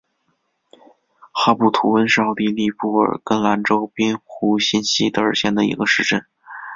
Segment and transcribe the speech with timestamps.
[1.31, 6.25] 哈布图恩是奥地利布尔根兰州滨湖新锡德尔县的一个市镇。